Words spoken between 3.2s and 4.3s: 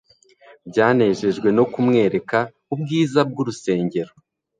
bw'urusengero!